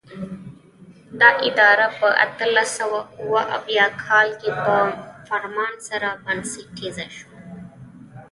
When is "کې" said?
4.41-4.49